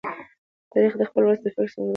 تاریخ 0.71 0.93
د 0.97 1.01
خپل 1.09 1.21
ولس 1.23 1.41
د 1.43 1.47
فکر 1.53 1.65
څرګندونکی 1.71 1.87
دی. 1.87 1.89